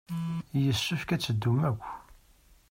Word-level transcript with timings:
Yessefk 0.63 1.09
ad 1.15 1.21
teddum 1.21 1.57
akk. 1.69 1.83